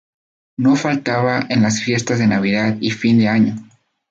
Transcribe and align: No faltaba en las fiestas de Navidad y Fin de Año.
No 0.57 0.75
faltaba 0.75 1.45
en 1.47 1.61
las 1.61 1.79
fiestas 1.83 2.17
de 2.17 2.25
Navidad 2.25 2.75
y 2.81 2.89
Fin 2.89 3.19
de 3.19 3.27
Año. 3.27 3.55